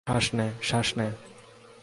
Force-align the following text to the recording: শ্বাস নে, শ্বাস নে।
শ্বাস 0.07 0.27
নে, 0.33 0.47
শ্বাস 0.61 0.89
নে। 0.97 1.07